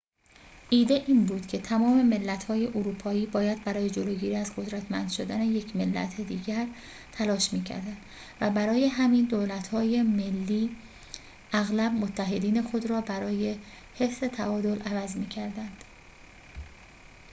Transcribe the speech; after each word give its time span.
ایده 0.69 1.03
این 1.07 1.25
بود 1.25 1.47
که 1.47 1.57
تمام 1.57 2.03
ملت‌های 2.07 2.67
اروپایی 2.67 3.25
باید 3.25 3.63
برای 3.63 3.89
جلوگیری 3.89 4.35
از 4.35 4.55
قدرتمند 4.55 5.09
شدن 5.11 5.41
یک 5.41 5.75
ملت 5.75 6.21
دیگر 6.21 6.67
تلاش 7.11 7.53
می‌کردند 7.53 7.97
و 8.41 8.49
برای 8.49 8.85
همین 8.87 9.25
دولت‌های 9.25 10.01
ملی 10.01 10.75
اغلب 11.53 11.91
متحدین 11.91 12.61
خود 12.61 12.85
را 12.85 13.01
برای 13.01 13.57
حفظ 13.95 14.19
تعادل 14.23 14.81
عوض 14.81 15.17
می‌کردند 15.17 15.83